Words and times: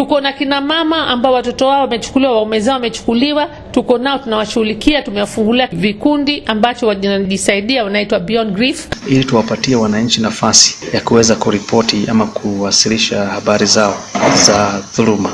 Tuko 0.00 0.20
na 0.20 0.32
kina 0.32 0.60
mama 0.60 1.06
ambao 1.06 1.32
watoto 1.32 1.66
wao 1.66 1.80
wamechukuliwa, 1.80 2.32
waume 2.32 2.60
zao 2.60 2.74
wamechukuliwa, 2.74 3.46
tuko 3.70 3.98
nao 3.98 4.18
tunawashughulikia. 4.18 5.02
Tumewafungulia 5.02 5.68
vikundi 5.72 6.42
ambacho 6.46 6.86
wanajisaidia, 6.86 7.84
wanaitwa 7.84 8.20
Beyond 8.20 8.52
Grief, 8.54 8.86
ili 9.08 9.24
tuwapatie 9.24 9.76
wananchi 9.76 10.20
nafasi 10.20 10.76
ya 10.94 11.00
kuweza 11.00 11.34
kuripoti 11.36 12.04
ama 12.10 12.26
kuwasilisha 12.26 13.24
habari 13.26 13.66
zao 13.66 13.94
za 14.46 14.82
dhuluma 14.96 15.30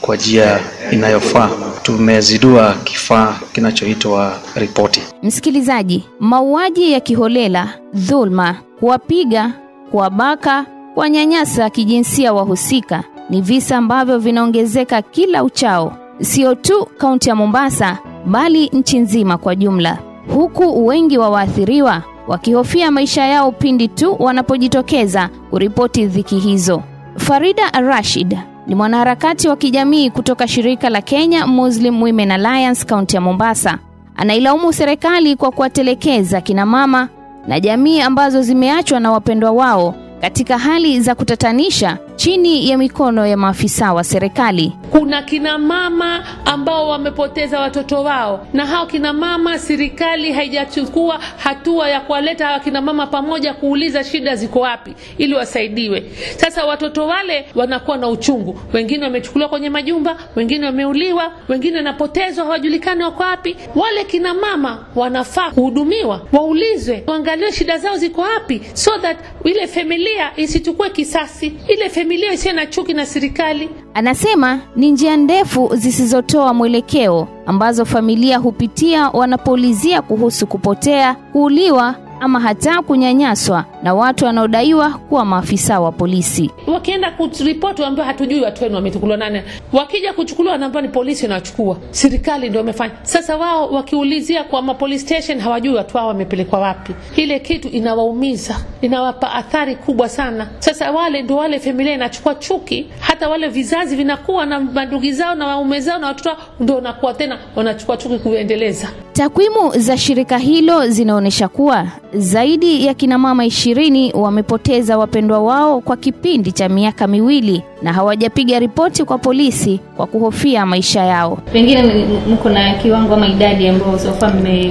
kwa 0.00 0.16
njia 0.16 0.60
inayofaa. 0.92 1.50
Tumezidua 1.82 2.74
kifaa 2.84 3.34
kinachoitwa 3.52 4.40
ripoti. 4.54 5.02
Msikilizaji, 5.22 6.04
mauaji 6.20 6.92
ya 6.92 7.00
kiholela, 7.00 7.68
dhulma, 7.94 8.56
kuwapiga, 8.80 9.52
kuwabaka, 9.90 10.66
kuwanyanyasa 10.94 11.70
kijinsia 11.70 12.32
wahusika 12.32 13.04
ni 13.30 13.40
visa 13.40 13.76
ambavyo 13.76 14.18
vinaongezeka 14.18 15.02
kila 15.02 15.44
uchao, 15.44 15.92
sio 16.20 16.54
tu 16.54 16.86
kaunti 16.98 17.28
ya 17.28 17.34
Mombasa 17.36 17.98
bali 18.26 18.66
nchi 18.72 18.98
nzima 18.98 19.38
kwa 19.38 19.54
jumla, 19.56 19.98
huku 20.34 20.86
wengi 20.86 21.18
wa 21.18 21.28
waathiriwa 21.30 22.02
wakihofia 22.28 22.90
maisha 22.90 23.24
yao 23.24 23.52
pindi 23.52 23.88
tu 23.88 24.16
wanapojitokeza 24.18 25.28
kuripoti 25.50 26.06
dhiki 26.06 26.38
hizo. 26.38 26.82
Farida 27.16 27.70
Rashid 27.70 28.38
ni 28.66 28.74
mwanaharakati 28.74 29.48
wa 29.48 29.56
kijamii 29.56 30.10
kutoka 30.10 30.48
shirika 30.48 30.90
la 30.90 31.02
Kenya 31.02 31.46
Muslim 31.46 32.02
Women 32.02 32.30
Alliance 32.30 32.84
kaunti 32.84 33.16
ya 33.16 33.20
Mombasa. 33.22 33.78
Anailaumu 34.16 34.72
serikali 34.72 35.36
kwa 35.36 35.50
kuwatelekeza 35.50 36.40
kina 36.40 36.66
mama 36.66 37.08
na 37.46 37.60
jamii 37.60 38.00
ambazo 38.00 38.42
zimeachwa 38.42 39.00
na 39.00 39.12
wapendwa 39.12 39.50
wao 39.50 39.94
katika 40.20 40.58
hali 40.58 41.00
za 41.00 41.14
kutatanisha 41.14 41.98
chini 42.20 42.68
ya 42.70 42.78
mikono 42.78 43.26
ya 43.26 43.36
maafisa 43.36 43.92
wa 43.92 44.04
serikali. 44.04 44.72
Kuna 44.90 45.22
kina 45.22 45.58
mama 45.58 46.24
ambao 46.44 46.88
wamepoteza 46.88 47.60
watoto 47.60 48.02
wao, 48.02 48.46
na 48.52 48.66
hao 48.66 48.86
kina 48.86 49.12
mama, 49.12 49.58
serikali 49.58 50.32
haijachukua 50.32 51.20
hatua 51.36 51.88
ya 51.90 52.00
kuwaleta 52.00 52.46
hawa 52.46 52.60
kina 52.60 52.80
mama 52.80 53.06
pamoja, 53.06 53.54
kuuliza 53.54 54.04
shida 54.04 54.36
ziko 54.36 54.60
wapi 54.60 54.94
ili 55.18 55.34
wasaidiwe. 55.34 56.02
Sasa 56.36 56.64
watoto 56.66 57.06
wale 57.06 57.44
wanakuwa 57.54 57.96
na 57.96 58.08
uchungu, 58.08 58.60
wengine 58.72 59.04
wamechukuliwa 59.04 59.48
kwenye 59.50 59.70
majumba, 59.70 60.16
wengine 60.36 60.66
wameuliwa, 60.66 61.32
wengine 61.48 61.76
wanapotezwa, 61.76 62.44
hawajulikani 62.44 63.02
wako 63.04 63.22
wapi. 63.22 63.56
Wale 63.74 64.04
kina 64.04 64.34
mama 64.34 64.86
wanafaa 64.94 65.50
kuhudumiwa, 65.50 66.26
waulizwe, 66.32 67.04
waangaliwe 67.06 67.52
shida 67.52 67.78
zao 67.78 67.96
ziko 67.96 68.20
wapi, 68.20 68.62
so 68.74 68.98
that 68.98 69.16
ile 69.44 69.66
familia 69.66 70.30
isichukue 70.36 70.90
kisasi, 70.90 71.52
ile 71.68 71.88
familia 71.88 72.09
isiwe 72.14 72.54
na 72.54 72.66
chuki 72.66 72.94
na 72.94 73.06
serikali. 73.06 73.68
Anasema 73.94 74.60
ni 74.76 74.90
njia 74.90 75.16
ndefu 75.16 75.70
zisizotoa 75.76 76.54
mwelekeo 76.54 77.28
ambazo 77.46 77.84
familia 77.84 78.38
hupitia 78.38 79.08
wanapoulizia 79.08 80.02
kuhusu 80.02 80.46
kupotea, 80.46 81.14
kuuliwa 81.14 81.94
ama 82.20 82.40
hata 82.40 82.82
kunyanyaswa 82.82 83.64
na 83.82 83.94
watu 83.94 84.24
wanaodaiwa 84.24 84.90
kuwa 84.90 85.24
maafisa 85.24 85.80
wa 85.80 85.92
polisi. 85.92 86.50
Wakienda 86.66 87.10
kuripoti 87.10 87.82
waambiwa 87.82 88.06
hatujui 88.06 88.40
watu 88.40 88.62
wenu 88.64 88.74
wamechukuliwa 88.76 89.16
nani. 89.18 89.42
Wakija 89.72 90.12
kuchukuliwa 90.12 90.52
wanaambiwa 90.52 90.82
ni 90.82 90.88
polisi 90.88 91.24
wanachukua, 91.26 91.76
serikali 91.90 92.48
ndio 92.48 92.60
wamefanya. 92.60 92.94
Sasa 93.02 93.36
wao 93.36 93.68
wakiulizia 93.70 94.44
kwa 94.44 94.62
mapolice 94.62 94.98
station 95.06 95.40
hawajui 95.40 95.74
watu 95.74 95.96
wao 95.96 96.08
wamepelekwa 96.08 96.58
wapi. 96.60 96.92
Ile 97.16 97.38
kitu 97.40 97.68
inawaumiza, 97.68 98.56
inawapa 98.80 99.32
athari 99.32 99.76
kubwa 99.76 100.08
sana. 100.08 100.48
Sasa 100.58 100.90
wale 100.92 101.22
ndio 101.22 101.36
wale 101.36 101.60
familia 101.60 101.94
inachukua 101.94 102.34
chuki, 102.34 102.86
hata 103.00 103.28
wale 103.28 103.48
vizazi 103.48 103.96
vinakuwa 103.96 104.46
na 104.46 104.60
mandugu 104.60 105.12
zao 105.12 105.34
na 105.34 105.46
waume 105.46 105.80
zao 105.80 105.98
na 105.98 106.06
watoto 106.06 106.36
ndio 106.60 106.74
wanakuwa 106.74 107.14
tena 107.14 107.38
wanachukua 107.56 107.96
chuki 107.96 108.18
kuendeleza. 108.18 108.88
Takwimu 109.12 109.70
za 109.76 109.96
shirika 109.98 110.38
hilo 110.38 110.86
zinaonyesha 110.88 111.48
kuwa 111.48 111.86
zaidi 112.14 112.86
ya 112.86 112.94
kina 112.94 113.18
mama 113.18 113.44
ishirini 113.74 114.12
wamepoteza 114.12 114.98
wapendwa 114.98 115.38
wao 115.38 115.80
kwa 115.80 115.96
kipindi 115.96 116.52
cha 116.52 116.68
miaka 116.68 117.06
miwili 117.06 117.62
na 117.82 117.92
hawajapiga 117.92 118.58
ripoti 118.58 119.04
kwa 119.04 119.18
polisi 119.18 119.80
kwa 120.00 120.06
kuhofia 120.06 120.66
maisha 120.66 121.00
yao. 121.04 121.36
Pengine 121.52 121.82
mko 122.28 122.48
na 122.48 122.74
kiwango 122.74 123.14
ama 123.14 123.26
idadi 123.28 123.68
ambao 123.68 123.98
sofa 123.98 124.26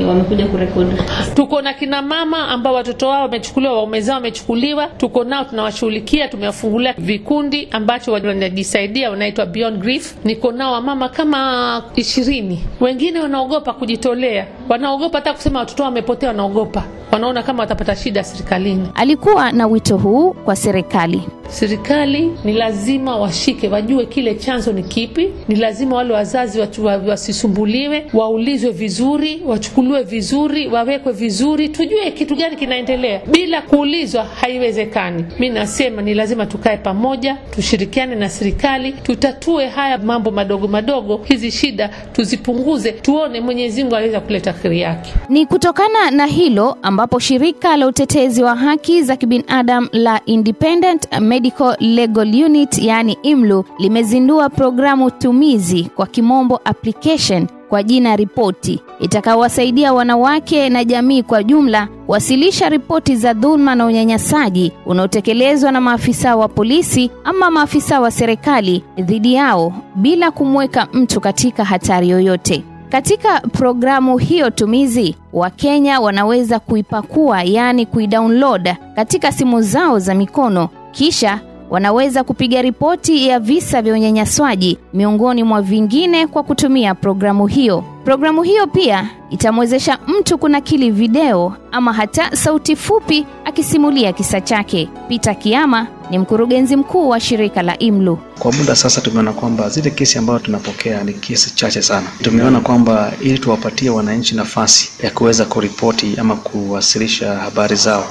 wamekuja 0.07 0.45
kurekodi? 0.45 0.95
Tuko 1.35 1.61
na 1.61 1.73
kina 1.73 2.01
mama 2.01 2.47
ambao 2.47 2.73
watoto 2.73 3.07
wao 3.07 3.21
wamechukuliwa, 3.21 3.73
waume 3.73 4.01
zao 4.01 4.15
wamechukuliwa, 4.15 4.87
tuko 4.87 5.23
nao 5.23 5.43
tunawashughulikia. 5.43 6.27
Tumewafungulia 6.27 6.93
vikundi 6.97 7.67
ambacho 7.71 8.11
wanajisaidia, 8.11 9.09
wanaitwa 9.11 9.45
Beyond 9.45 9.79
Grief. 9.81 10.15
Niko 10.23 10.51
nao 10.51 10.73
wamama 10.73 11.09
kama 11.09 11.83
ishirini. 11.95 12.63
Wengine 12.81 13.19
wanaogopa 13.19 13.73
kujitolea, 13.73 14.45
wanaogopa 14.69 15.17
hata 15.17 15.33
kusema 15.33 15.59
watoto 15.59 15.83
wao 15.83 15.89
wamepotea, 15.91 16.29
wanaogopa 16.29 16.83
wanaona 17.11 17.43
kama 17.43 17.59
watapata 17.63 17.95
shida 17.95 18.23
serikalini. 18.23 18.87
Alikuwa 18.95 19.51
na 19.51 19.67
wito 19.67 19.97
huu 19.97 20.33
kwa 20.33 20.55
serikali. 20.55 21.21
Serikali 21.49 22.31
ni 22.43 22.53
lazima 22.53 23.15
washike, 23.17 23.67
wajue 23.67 24.05
kile 24.05 24.35
chanzo 24.35 24.71
ni 24.73 24.83
kipi. 24.83 25.29
Ni 25.47 25.55
lazima 25.55 25.95
wale 25.95 26.13
wazazi 26.13 26.59
wasisumbuliwe, 27.07 28.05
waulizwe 28.13 28.71
vizuri, 28.71 29.41
wachukuliwe 29.45 30.03
vizuri, 30.03 30.67
wawekwe 30.67 31.11
vizuri, 31.11 31.69
tujue 31.69 32.11
kitu 32.11 32.35
gani 32.35 32.55
kinaendelea. 32.55 33.21
Bila 33.31 33.61
kuulizwa 33.61 34.23
haiwezekani. 34.23 35.25
Mi 35.39 35.49
nasema 35.49 36.01
ni 36.01 36.13
lazima 36.13 36.45
tukae 36.45 36.77
pamoja, 36.77 37.37
tushirikiane 37.55 38.15
na 38.15 38.29
serikali, 38.29 38.91
tutatue 38.91 39.67
haya 39.67 39.97
mambo 39.97 40.31
madogo 40.31 40.67
madogo, 40.67 41.21
hizi 41.23 41.51
shida 41.51 41.87
tuzipunguze, 42.13 42.91
tuone 42.91 43.41
Mwenyezi 43.41 43.83
Mungu 43.83 43.95
aweza 43.95 44.19
kuleta 44.19 44.53
kheri 44.53 44.81
yake. 44.81 45.13
Ni 45.29 45.45
kutokana 45.45 46.11
na 46.11 46.25
hilo 46.25 46.77
ambapo 46.81 47.19
shirika 47.19 47.77
la 47.77 47.87
utetezi 47.87 48.43
wa 48.43 48.55
haki 48.55 49.03
za 49.03 49.15
kibinadamu 49.15 49.87
la 49.91 50.21
Independent 50.25 51.07
Medical 51.39 51.75
Legal 51.79 52.27
Unit 52.45 52.77
yaani 52.77 53.17
IMLU 53.23 53.65
limezindua 53.77 54.49
programu 54.49 55.11
tumizi 55.11 55.83
kwa 55.95 56.07
kimombo 56.07 56.59
application 56.65 57.47
kwa 57.69 57.83
jina 57.83 58.15
ripoti 58.15 58.79
itakayowasaidia 58.99 59.93
wanawake 59.93 60.69
na 60.69 60.83
jamii 60.83 61.23
kwa 61.23 61.43
jumla 61.43 61.87
kuwasilisha 62.05 62.69
ripoti 62.69 63.15
za 63.15 63.33
dhulma 63.33 63.75
na 63.75 63.85
unyanyasaji 63.85 64.71
unaotekelezwa 64.85 65.71
na 65.71 65.81
maafisa 65.81 66.35
wa 66.35 66.47
polisi 66.47 67.11
ama 67.23 67.51
maafisa 67.51 67.99
wa 68.01 68.11
serikali 68.11 68.83
dhidi 68.97 69.33
yao 69.33 69.73
bila 69.95 70.31
kumweka 70.31 70.87
mtu 70.93 71.21
katika 71.21 71.65
hatari 71.65 72.09
yoyote. 72.09 72.63
Katika 72.89 73.39
programu 73.39 74.17
hiyo 74.17 74.49
tumizi, 74.49 75.15
Wakenya 75.33 75.99
wanaweza 75.99 76.59
kuipakua 76.59 77.43
yaani 77.43 77.85
kuidownload 77.85 78.75
katika 78.95 79.31
simu 79.31 79.61
zao 79.61 79.99
za 79.99 80.15
mikono 80.15 80.69
kisha 80.91 81.39
wanaweza 81.69 82.23
kupiga 82.23 82.61
ripoti 82.61 83.27
ya 83.27 83.39
visa 83.39 83.81
vya 83.81 83.93
unyanyaswaji 83.93 84.77
miongoni 84.93 85.43
mwa 85.43 85.61
vingine 85.61 86.27
kwa 86.27 86.43
kutumia 86.43 86.95
programu 86.95 87.47
hiyo. 87.47 87.83
Programu 88.05 88.43
hiyo 88.43 88.67
pia 88.67 89.09
itamwezesha 89.29 89.97
mtu 90.07 90.37
kunakili 90.37 90.91
video 90.91 91.53
ama 91.71 91.93
hata 91.93 92.35
sauti 92.35 92.75
fupi 92.75 93.25
akisimulia 93.45 94.13
kisa 94.13 94.41
chake. 94.41 94.89
Peter 95.07 95.39
Kiama 95.39 95.87
ni 96.09 96.17
mkurugenzi 96.19 96.75
mkuu 96.75 97.09
wa 97.09 97.19
shirika 97.19 97.61
la 97.61 97.79
IMLU. 97.79 98.17
Kwa 98.39 98.51
muda 98.51 98.75
sasa 98.75 99.01
tumeona 99.01 99.33
kwamba 99.33 99.69
zile 99.69 99.89
kesi 99.89 100.17
ambazo 100.17 100.39
tunapokea 100.39 101.03
ni 101.03 101.13
kesi 101.13 101.55
chache 101.55 101.81
sana. 101.81 102.07
Tumeona 102.21 102.59
kwamba 102.59 103.11
ili 103.21 103.39
tuwapatie 103.39 103.89
wananchi 103.89 104.35
nafasi 104.35 104.89
ya 105.03 105.11
kuweza 105.11 105.45
kuripoti 105.45 106.15
ama 106.17 106.35
kuwasilisha 106.35 107.35
habari 107.35 107.75
zao 107.75 108.03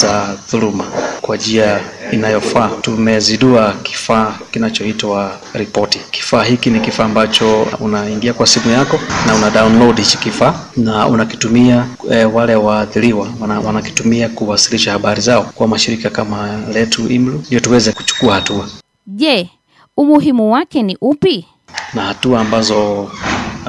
za 0.00 0.36
dhuluma 0.50 0.84
kwa 1.20 1.36
njia 1.36 1.80
inayofaa, 2.14 2.70
tumezidua 2.82 3.72
kifaa 3.82 4.34
kinachoitwa 4.50 5.36
ripoti. 5.54 5.98
Kifaa 6.10 6.44
hiki 6.44 6.70
ni 6.70 6.80
kifaa 6.80 7.04
ambacho 7.04 7.62
unaingia 7.80 8.32
kwa 8.32 8.46
simu 8.46 8.70
yako 8.70 9.00
na 9.26 9.34
una 9.34 9.50
download 9.50 9.96
hichi 9.98 10.18
kifaa 10.18 10.54
na 10.76 11.06
unakitumia 11.06 11.86
e, 12.10 12.24
wale 12.24 12.54
waathiriwa 12.54 13.28
wana, 13.40 13.60
wanakitumia 13.60 14.28
kuwasilisha 14.28 14.92
habari 14.92 15.20
zao 15.20 15.42
kwa 15.42 15.68
mashirika 15.68 16.10
kama 16.10 16.58
letu 16.72 17.08
IMLU 17.08 17.42
ndio 17.46 17.60
tuweze 17.60 17.92
kuchukua 17.92 18.34
hatua. 18.34 18.68
Je, 19.06 19.50
umuhimu 19.96 20.52
wake 20.52 20.82
ni 20.82 20.96
upi? 21.00 21.46
Na 21.94 22.02
hatua 22.02 22.40
ambazo 22.40 23.10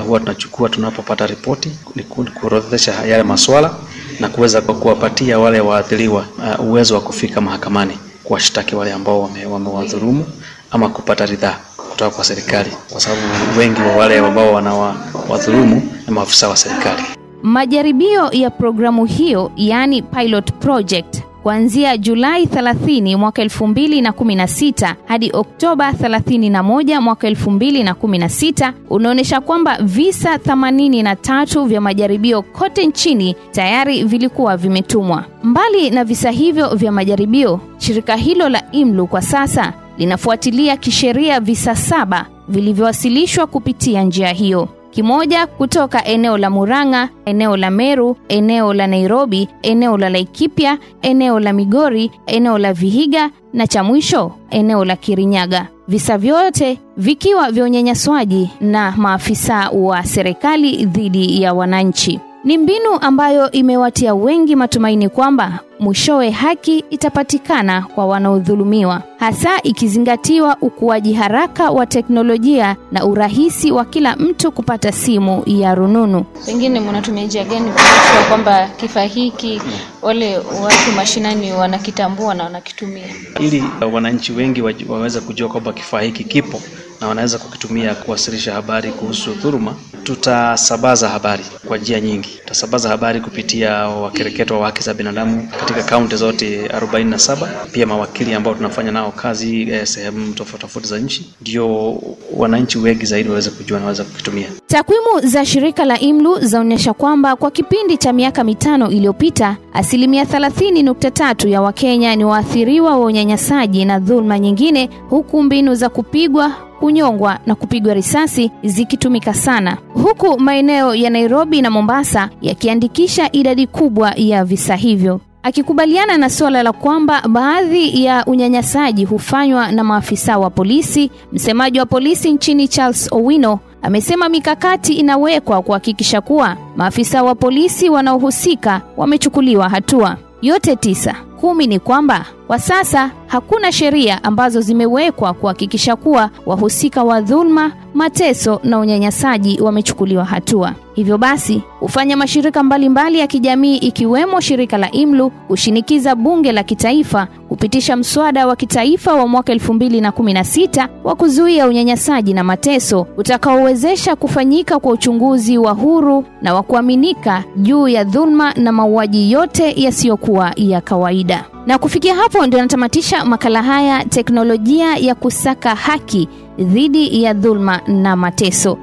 huwa 0.06 0.20
tunachukua 0.20 0.70
tunapopata 0.70 1.28
ripoti 1.28 1.72
ni 1.96 2.04
kuorodhesha 2.04 2.92
yale 3.06 3.24
maswala 3.24 3.74
na 4.20 4.30
kuweza 4.30 4.62
kuwapatia 4.62 5.40
wale 5.40 5.60
waathiriwa 5.60 6.26
uh, 6.60 6.66
uwezo 6.66 6.96
wa 6.96 7.02
kufika 7.02 7.42
mahakamani 7.42 7.98
kuwashtaki 8.26 8.76
wale 8.76 8.94
ambao 8.94 9.22
wamewadhulumu 9.22 10.20
wame 10.24 10.34
ama 10.72 10.90
kupata 10.90 11.26
ridhaa 11.26 11.58
kutoka 11.92 12.16
kwa 12.16 12.24
serikali, 12.24 12.70
kwa 12.92 13.02
sababu 13.02 13.22
wengi 13.60 13.82
wa 13.82 13.96
wale 13.96 14.20
ambao 14.20 14.54
wanawadhulumu 14.54 15.76
ni 16.08 16.14
maafisa 16.14 16.48
wa 16.50 16.58
serikali. 16.58 17.04
Majaribio 17.44 18.32
ya 18.32 18.50
programu 18.50 19.06
hiyo 19.06 19.52
yaani 19.56 20.02
pilot 20.02 20.52
project 20.60 21.22
kuanzia 21.46 21.98
Julai 21.98 22.46
30 22.46 23.16
mwaka 23.18 23.44
2016 23.44 24.96
hadi 25.06 25.30
Oktoba 25.34 25.92
31 25.92 27.02
mwaka 27.02 27.30
2016 27.30 28.74
unaonyesha 28.90 29.42
kwamba 29.42 29.78
visa 29.82 30.36
83 30.38 31.66
vya 31.66 31.82
majaribio 31.82 32.42
kote 32.42 32.86
nchini 32.88 33.36
tayari 33.52 34.04
vilikuwa 34.04 34.58
vimetumwa. 34.58 35.26
Mbali 35.44 35.90
na 35.90 36.04
visa 36.04 36.32
hivyo 36.32 36.76
vya 36.76 36.92
majaribio, 36.92 37.60
shirika 37.86 38.16
hilo 38.16 38.50
la 38.50 38.64
IMLU 38.72 39.08
kwa 39.08 39.22
sasa 39.22 39.74
linafuatilia 39.98 40.78
kisheria 40.78 41.40
visa 41.40 41.76
saba 41.76 42.26
vilivyowasilishwa 42.48 43.48
kupitia 43.48 44.04
njia 44.04 44.30
hiyo 44.30 44.70
kimoja 44.92 45.48
kutoka 45.48 46.06
eneo 46.06 46.38
la 46.38 46.50
Murang'a, 46.50 47.10
eneo 47.26 47.58
la 47.58 47.70
Meru, 47.72 48.18
eneo 48.30 48.74
la 48.74 48.88
Nairobi, 48.88 49.50
eneo 49.62 49.98
la 49.98 50.10
Laikipia, 50.10 50.78
eneo 51.02 51.40
la 51.40 51.54
Migori, 51.54 52.12
eneo 52.28 52.58
la 52.58 52.74
Vihiga 52.74 53.30
na 53.54 53.68
cha 53.68 53.84
mwisho 53.84 54.32
eneo 54.50 54.86
la 54.86 54.96
Kirinyaga. 54.96 55.68
Visa 55.88 56.18
vyote 56.18 56.80
vikiwa 56.98 57.52
vya 57.52 57.64
unyanyaswaji 57.64 58.50
na 58.62 58.94
maafisa 58.98 59.70
wa 59.70 60.04
serikali 60.04 60.86
dhidi 60.86 61.42
ya 61.42 61.54
wananchi. 61.54 62.20
Ni 62.46 62.58
mbinu 62.58 62.98
ambayo 63.02 63.52
imewatia 63.52 64.16
wengi 64.16 64.56
matumaini 64.56 65.10
kwamba 65.10 65.60
mwishowe 65.80 66.30
haki 66.30 66.84
itapatikana 66.90 67.82
kwa 67.82 68.06
wanaodhulumiwa, 68.06 69.02
hasa 69.20 69.62
ikizingatiwa 69.64 70.58
ukuaji 70.62 71.14
haraka 71.14 71.72
wa 71.72 71.86
teknolojia 71.86 72.76
na 72.92 73.06
urahisi 73.06 73.72
wa 73.72 73.86
kila 73.86 74.16
mtu 74.16 74.52
kupata 74.52 74.92
simu 74.92 75.44
ya 75.46 75.76
rununu. 75.76 76.26
Pengine 76.46 76.80
mnatumia 76.80 77.24
njia 77.24 77.44
gani 77.44 77.72
kuhakikisha 77.72 78.30
kwamba 78.30 78.68
kifaa 78.78 79.04
hiki 79.04 79.62
wale 80.02 80.38
watu 80.38 80.92
mashinani 80.96 81.52
wanakitambua 81.54 82.34
na 82.34 82.44
wanakitumia? 82.44 83.06
ili 83.40 83.64
wananchi 83.94 84.32
wengi 84.34 84.62
waweze 84.90 85.20
kujua 85.22 85.50
kwamba 85.50 85.74
kifaa 85.74 86.02
hiki 86.02 86.24
kipo 86.24 86.62
na 87.02 87.08
wanaweza 87.08 87.38
kukitumia 87.38 87.96
kuwasilisha 87.96 88.54
habari 88.54 88.92
kuhusu 88.92 89.34
dhuluma. 89.34 89.76
Tutasambaza 90.06 91.10
habari 91.10 91.44
kwa 91.68 91.78
njia 91.78 92.00
nyingi. 92.02 92.30
Tutasambaza 92.40 92.90
habari 92.90 93.22
kupitia 93.22 93.74
wakereketo 93.88 94.60
wa 94.60 94.66
haki 94.66 94.84
za 94.84 94.94
binadamu 94.94 95.48
katika 95.60 95.84
kaunti 95.84 96.16
zote 96.16 96.68
47, 96.68 97.48
pia 97.72 97.86
mawakili 97.88 98.34
ambao 98.34 98.54
tunafanya 98.54 98.92
nao 98.92 99.12
kazi 99.12 99.62
eh, 99.70 99.86
sehemu 99.86 100.34
tofauti 100.34 100.62
tofauti 100.62 100.88
za 100.88 101.00
nchi, 101.00 101.34
ndio 101.42 101.98
wananchi 102.36 102.78
wengi 102.78 103.06
zaidi 103.06 103.30
waweze 103.30 103.50
kujua 103.50 103.80
na 103.80 103.86
waweze 103.86 104.04
kukitumia. 104.04 104.48
Takwimu 104.68 105.20
za 105.24 105.46
shirika 105.46 105.86
la 105.86 106.00
IMLU 106.00 106.40
zaonyesha 106.40 106.94
kwamba 106.94 107.36
kwa 107.36 107.52
kipindi 107.52 107.98
cha 107.98 108.14
miaka 108.14 108.44
mitano 108.44 108.90
iliyopita, 108.92 109.58
asilimia 109.74 110.24
30.3 110.24 111.50
ya 111.50 111.62
Wakenya 111.62 112.16
ni 112.16 112.26
waathiriwa 112.26 112.98
wa 112.98 113.06
unyanyasaji 113.06 113.86
na 113.86 114.00
dhulma 114.00 114.40
nyingine, 114.40 114.90
huku 115.10 115.44
mbinu 115.44 115.76
za 115.76 115.90
kupigwa 115.90 116.52
kunyongwa 116.80 117.40
na 117.46 117.56
kupigwa 117.56 117.94
risasi 117.94 118.52
zikitumika 118.64 119.34
sana, 119.34 119.78
huku 120.06 120.40
maeneo 120.40 120.96
ya 120.96 121.10
Nairobi 121.10 121.62
na 121.62 121.70
Mombasa 121.70 122.30
yakiandikisha 122.42 123.32
idadi 123.32 123.68
kubwa 123.68 124.14
ya 124.16 124.46
visa 124.46 124.76
hivyo. 124.76 125.22
Akikubaliana 125.44 126.18
na 126.18 126.30
suala 126.30 126.64
la 126.64 126.72
kwamba 126.72 127.22
baadhi 127.28 128.04
ya 128.06 128.26
unyanyasaji 128.26 129.06
hufanywa 129.06 129.72
na 129.72 129.84
maafisa 129.84 130.38
wa 130.38 130.50
polisi, 130.50 131.12
msemaji 131.34 131.80
wa 131.80 131.86
polisi 131.86 132.32
nchini 132.32 132.68
Charles 132.68 133.10
Owino 133.12 133.60
amesema 133.82 134.30
mikakati 134.30 134.94
inawekwa 134.94 135.62
kuhakikisha 135.62 136.22
kuwa 136.22 136.58
maafisa 136.76 137.24
wa 137.24 137.36
polisi 137.36 137.90
wanaohusika 137.90 138.82
wamechukuliwa 138.98 139.70
hatua. 139.70 140.18
Yote 140.42 140.76
tisa. 140.76 141.16
Kumi 141.46 141.68
ni 141.68 141.80
kwamba 141.80 142.26
kwa 142.48 142.60
sasa 142.60 143.12
hakuna 143.28 143.72
sheria 143.72 144.24
ambazo 144.24 144.62
zimewekwa 144.62 145.34
kuhakikisha 145.34 145.96
kuwa 145.96 146.30
wahusika 146.46 147.04
wa 147.04 147.22
dhulma, 147.22 147.72
mateso 147.94 148.60
na 148.64 148.80
unyanyasaji 148.80 149.62
wamechukuliwa 149.62 150.26
hatua. 150.26 150.74
Hivyo 150.94 151.18
basi 151.18 151.62
hufanya 151.80 152.18
mashirika 152.18 152.64
mbalimbali 152.64 153.20
ya 153.20 153.28
kijamii 153.28 153.78
ikiwemo 153.78 154.42
shirika 154.42 154.78
la 154.78 154.92
IMLU 154.92 155.30
kushinikiza 155.30 156.16
bunge 156.16 156.52
la 156.52 156.64
kitaifa 156.64 157.28
kupitisha 157.50 157.96
mswada 157.96 158.48
wa 158.48 158.56
kitaifa 158.56 159.14
wa 159.14 159.28
mwaka 159.28 159.54
2016 159.54 160.88
wa 161.04 161.16
kuzuia 161.16 161.68
unyanyasaji 161.68 162.34
na 162.34 162.44
mateso 162.44 163.08
utakaowezesha 163.18 164.16
kufanyika 164.16 164.80
kwa 164.80 164.92
uchunguzi 164.92 165.58
wa 165.58 165.72
huru 165.72 166.26
na 166.42 166.54
wa 166.54 166.64
kuaminika 166.64 167.44
juu 167.56 167.88
ya 167.88 168.04
dhulma 168.04 168.54
na 168.54 168.72
mauaji 168.72 169.32
yote 169.32 169.82
yasiyokuwa 169.82 170.52
ya 170.56 170.82
kawaida. 170.82 171.35
Na 171.66 171.78
kufikia 171.78 172.16
hapo 172.16 172.46
ndio 172.48 172.62
natamatisha 172.62 173.26
makala 173.26 173.64
haya 173.64 174.06
teknolojia 174.06 174.96
ya 174.98 175.16
kusaka 175.16 175.76
haki 175.76 176.30
dhidi 176.60 177.24
ya 177.24 177.34
dhulma 177.34 177.82
na 177.88 178.16
mateso. 178.16 178.78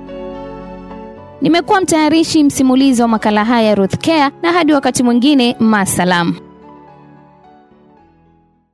Nimekuwa 1.40 1.80
mtayarishi 1.80 2.44
msimulizi 2.44 3.02
wa 3.02 3.08
makala 3.08 3.44
haya 3.44 3.74
Ruth 3.74 3.96
Care, 4.06 4.30
na 4.42 4.52
hadi 4.52 4.72
wakati 4.72 5.02
mwingine, 5.02 5.56
masalam. 5.60 6.34